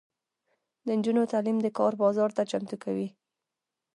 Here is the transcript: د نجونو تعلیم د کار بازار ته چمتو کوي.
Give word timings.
د 0.85 0.87
نجونو 0.97 1.29
تعلیم 1.31 1.57
د 1.61 1.67
کار 1.77 1.93
بازار 2.01 2.29
ته 2.37 2.43
چمتو 2.51 2.75
کوي. 2.83 3.07